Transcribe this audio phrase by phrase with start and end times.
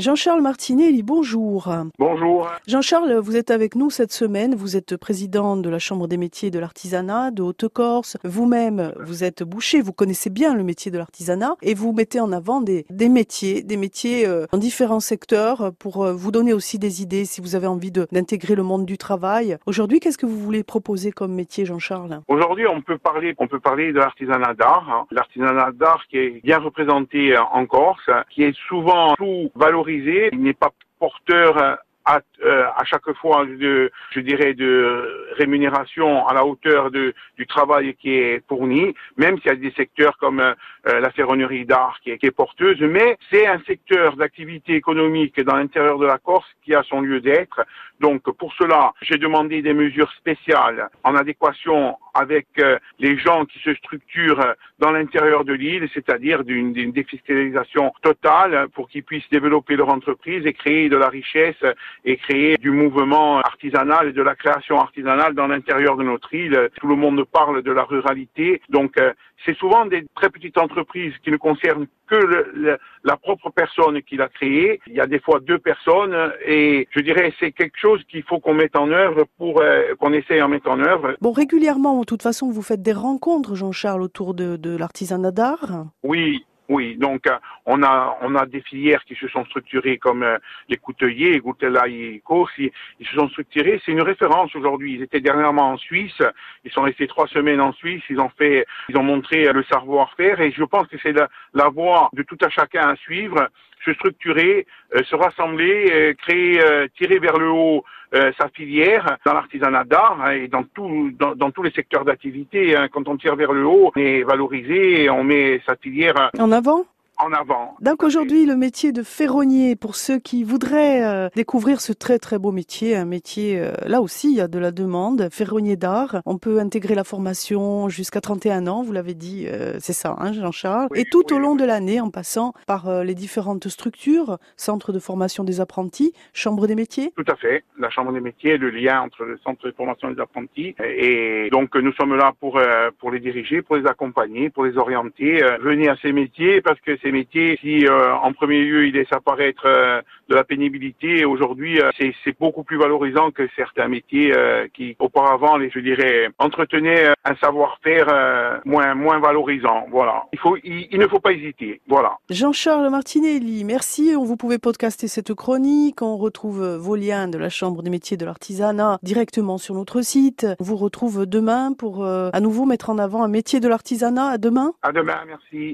[0.00, 1.70] Jean-Charles Martinelli, bonjour.
[1.98, 2.50] Bonjour.
[2.66, 4.54] Jean-Charles, vous êtes avec nous cette semaine.
[4.54, 8.16] Vous êtes président de la Chambre des métiers et de l'artisanat de Haute-Corse.
[8.24, 12.32] Vous-même, vous êtes boucher, vous connaissez bien le métier de l'artisanat et vous mettez en
[12.32, 16.78] avant des, des métiers, des métiers euh, en différents secteurs pour euh, vous donner aussi
[16.78, 19.58] des idées si vous avez envie d'intégrer le monde du travail.
[19.66, 22.22] Aujourd'hui, qu'est-ce que vous voulez proposer comme métier, Jean-Charles?
[22.26, 24.88] Aujourd'hui, on peut parler, on peut parler de l'artisanat d'art.
[24.90, 25.06] Hein.
[25.10, 30.70] L'artisanat d'art qui est bien représenté en Corse, qui est souvent sous-valorisé il n'est pas
[30.98, 36.90] porteur euh, à, euh, à, chaque fois de, je dirais, de rémunération à la hauteur
[36.90, 40.54] de, du travail qui est fourni, même s'il y a des secteurs comme euh,
[40.86, 45.98] la ferronnerie d'art qui qui est porteuse, mais c'est un secteur d'activité économique dans l'intérieur
[45.98, 47.60] de la Corse qui a son lieu d'être.
[48.00, 53.58] Donc pour cela, j'ai demandé des mesures spéciales en adéquation avec euh, les gens qui
[53.60, 59.88] se structurent dans l'intérieur de l'île, c'est-à-dire d'une défiscalisation totale pour qu'ils puissent développer leur
[59.88, 61.62] entreprise et créer de la richesse
[62.04, 66.70] et créer du mouvement artisanal et de la création artisanale dans l'intérieur de notre île.
[66.80, 69.12] Tout le monde parle de la ruralité, donc euh,
[69.44, 74.16] c'est souvent des très petites entreprises qui ne concernent que le, la propre personne qui
[74.16, 74.80] l'a créée.
[74.86, 78.40] Il y a des fois deux personnes et je dirais c'est quelque chose qu'il faut
[78.40, 81.16] qu'on mette en œuvre pour euh, qu'on essaye en mettre en œuvre.
[81.20, 85.86] Bon, régulièrement, de toute façon, vous faites des rencontres, Jean-Charles, autour de, de l'artisanat d'art.
[86.02, 90.22] Oui, oui, donc euh, on a on a des filières qui se sont structurées comme
[90.22, 92.22] euh, les couteliers, Goutela et
[92.58, 93.82] ils, se sont structurés.
[93.84, 94.94] C'est une référence aujourd'hui.
[94.94, 96.22] Ils étaient dernièrement en Suisse,
[96.64, 100.40] ils sont restés trois semaines en Suisse, ils ont fait, ils ont montré le savoir-faire
[100.40, 103.48] et je pense que c'est la, voie de tout à chacun à suivre
[103.84, 106.60] se structurer, euh, se rassembler, créer,
[106.96, 111.52] tirer vers le haut sa filière dans l'artisanat d'art hein, et dans, tout, dans, dans,
[111.52, 112.76] tous les secteurs d'activité.
[112.76, 112.88] Hein.
[112.90, 116.30] Quand on tire vers le haut, on est valorisé, on met sa filière
[116.60, 116.84] avant
[117.22, 117.76] en avant.
[117.80, 122.38] Donc aujourd'hui, le métier de ferronnier, pour ceux qui voudraient euh, découvrir ce très très
[122.38, 126.22] beau métier, un métier, euh, là aussi, il y a de la demande, ferronnier d'art,
[126.26, 130.32] on peut intégrer la formation jusqu'à 31 ans, vous l'avez dit, euh, c'est ça, hein,
[130.32, 134.98] Jean-Charles, et tout au long de l'année, en passant par les différentes structures, centre de
[134.98, 137.12] formation des apprentis, chambre des métiers?
[137.16, 140.20] Tout à fait, la chambre des métiers, le lien entre le centre de formation des
[140.20, 142.60] apprentis, et donc nous sommes là pour,
[142.98, 146.96] pour les diriger, pour les accompagner, pour les orienter, venez à ces métiers parce que
[147.02, 151.80] c'est métiers si euh, en premier lieu il laisse apparaître euh, de la pénibilité, aujourd'hui
[151.80, 154.32] euh, c'est beaucoup plus valorisant que certains métiers
[154.74, 159.86] qui auparavant, les, je dirais, entretenaient un savoir-faire moins moins valorisant.
[159.90, 160.24] Voilà.
[160.32, 161.80] Il faut, il, ne faut pas hésiter.
[161.88, 162.18] Voilà.
[162.30, 164.14] Jean-Charles Martinelli, merci.
[164.16, 166.02] On vous pouvez podcaster cette chronique.
[166.02, 170.46] On retrouve vos liens de la Chambre des métiers de l'artisanat directement sur notre site.
[170.60, 174.26] On vous retrouve demain pour à nouveau mettre en avant un métier de l'artisanat.
[174.26, 174.72] À demain.
[174.82, 175.18] À demain.
[175.26, 175.68] Merci.